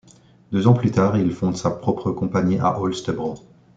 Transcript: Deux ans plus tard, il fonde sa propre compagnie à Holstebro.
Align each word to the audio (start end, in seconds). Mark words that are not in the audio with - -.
Deux 0.51 0.65
ans 0.65 0.73
plus 0.73 0.89
tard, 0.89 1.15
il 1.19 1.31
fonde 1.31 1.55
sa 1.55 1.69
propre 1.69 2.09
compagnie 2.11 2.57
à 2.57 2.79
Holstebro. 2.79 3.35